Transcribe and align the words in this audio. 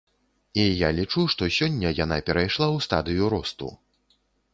І 0.61 0.63
я 0.63 0.87
лічу, 0.99 1.25
што 1.33 1.49
сёння 1.57 1.91
яна 2.03 2.17
перайшла 2.29 2.67
ў 2.71 2.77
стадыю 2.87 3.29
росту. 3.35 3.69